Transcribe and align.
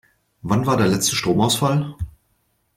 Wann 0.41 0.65
war 0.65 0.77
der 0.77 0.87
letzte 0.87 1.15
Stromausfall? 1.15 1.93